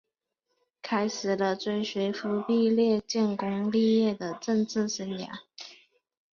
[0.81, 5.41] 开始了追随忽必烈建功立业的政治生涯。